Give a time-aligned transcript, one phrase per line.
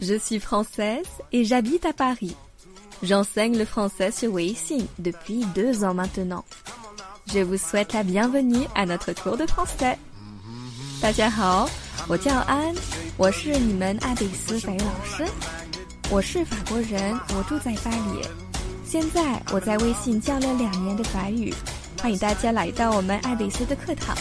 [0.00, 2.36] Je suis française et j'habite à Paris.
[3.02, 6.44] J'enseigne le français sur Weixin depuis deux ans maintenant.
[7.32, 9.96] Je vous souhaite la bienvenue à notre cours de français.
[11.00, 11.68] 大家好，
[12.08, 12.74] 我叫安，
[13.16, 15.24] 我是你们爱贝斯法语老师。
[16.10, 18.26] 我是法国人，我住在巴黎。
[18.86, 21.52] 现在我在微信教了两年的法语，
[22.00, 24.16] 欢迎大家来到我们爱贝斯的课堂。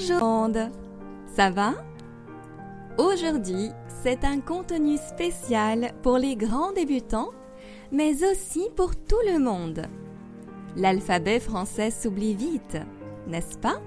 [0.00, 0.70] Bonjour monde,
[1.34, 1.74] ça va
[2.96, 7.28] Aujourd'hui, c'est un contenu spécial pour les grands débutants,
[7.92, 9.82] mais aussi pour tout le monde.
[10.76, 12.78] L'alphabet français s'oublie vite,
[13.26, 13.78] n'est-ce pas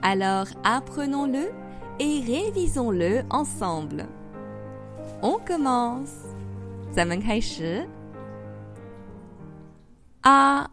[0.00, 1.50] Alors apprenons-le
[1.98, 4.06] et révisons-le ensemble.
[5.22, 6.14] On commence.
[6.92, 7.84] 咱们开始
[10.22, 10.70] A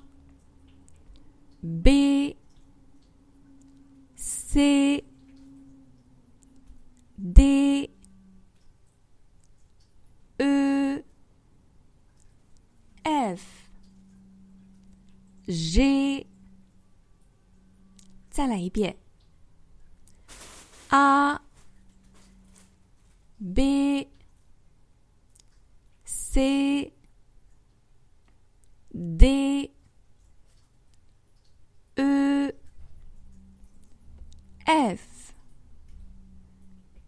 [1.64, 1.98] B
[4.50, 5.06] C
[7.16, 7.92] D
[10.39, 11.04] E
[13.04, 13.43] F
[15.45, 16.26] G
[18.32, 18.98] 再来一遍
[20.89, 21.39] A
[23.38, 24.10] B
[26.04, 26.92] C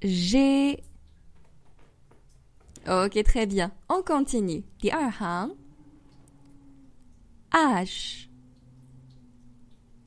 [0.02, 0.82] j'ai.
[2.88, 3.72] Ok, très bien.
[3.88, 4.64] On continue.
[7.52, 8.28] H.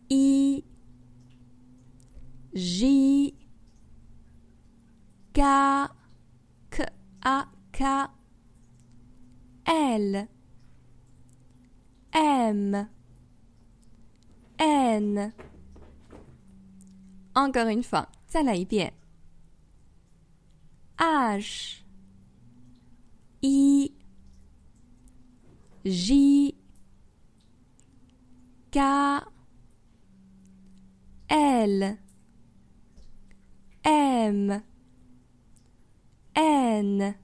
[0.10, 0.64] I.
[2.54, 3.34] J.
[5.34, 5.42] K.
[6.70, 6.82] K.
[7.24, 7.46] A.
[7.72, 8.10] K.
[9.68, 10.28] L.
[12.14, 12.88] M.
[14.60, 15.34] N.
[17.36, 18.92] Encore une fois, ça l'a bien
[20.97, 21.85] 遍 H
[23.41, 23.95] I
[25.83, 26.55] J
[28.71, 29.27] K
[31.29, 31.99] L
[33.83, 34.63] M
[36.35, 37.15] N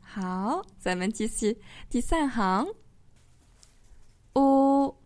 [0.00, 1.58] 好，咱们继续
[1.88, 2.66] 第三行
[4.34, 4.96] O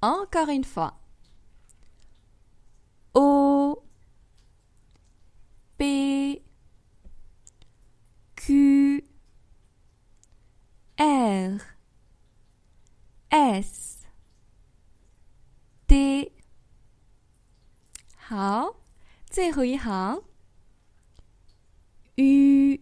[0.00, 0.98] Encore une fois.
[3.14, 3.82] O
[5.78, 6.42] P
[8.36, 9.04] Q
[10.98, 11.60] R
[13.30, 14.06] S
[15.86, 16.32] T
[18.16, 18.76] 好，
[19.30, 20.22] 最后一行
[22.16, 22.80] U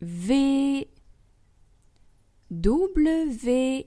[0.00, 0.88] V
[2.48, 3.86] W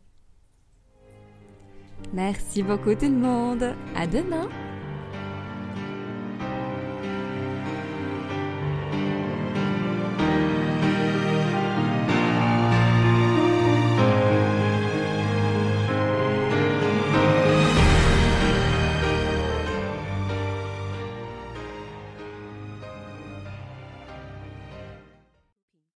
[2.13, 3.75] Merci beaucoup tout le monde.
[3.95, 4.49] À demain.